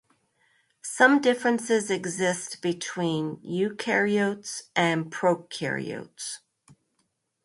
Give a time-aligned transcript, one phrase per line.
[0.81, 6.39] Some differences exist between eukaryotes and prokaryotes.